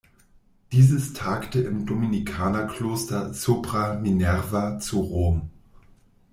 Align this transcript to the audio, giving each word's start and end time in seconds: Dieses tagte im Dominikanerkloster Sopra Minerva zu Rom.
Dieses 0.71 1.13
tagte 1.13 1.61
im 1.61 1.85
Dominikanerkloster 1.85 3.35
Sopra 3.35 3.93
Minerva 3.99 4.79
zu 4.79 4.99
Rom. 4.99 5.51